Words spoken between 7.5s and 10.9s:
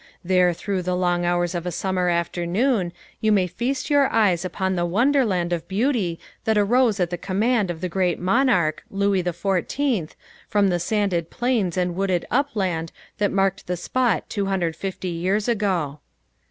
of the grand monarch, Louis XIV, from the